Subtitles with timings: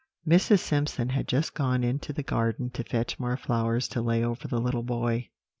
[0.27, 0.57] Mrs.
[0.61, 4.59] Simpson had just gone into the garden to fetch more flowers to lay over the
[4.59, 5.29] little boy.